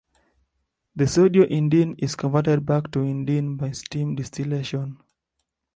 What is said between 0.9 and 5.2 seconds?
The sodio-indene is converted back to indene by steam distillation.